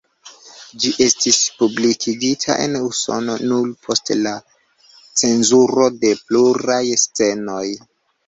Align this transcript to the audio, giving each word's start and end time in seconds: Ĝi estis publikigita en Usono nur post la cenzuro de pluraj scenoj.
Ĝi 0.83 0.91
estis 1.03 1.35
publikigita 1.57 2.55
en 2.63 2.77
Usono 2.87 3.35
nur 3.51 3.69
post 3.87 4.11
la 4.23 4.33
cenzuro 5.23 5.85
de 6.05 6.15
pluraj 6.23 6.81
scenoj. 7.05 7.63